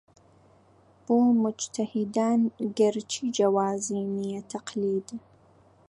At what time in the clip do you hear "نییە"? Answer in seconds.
4.15-4.41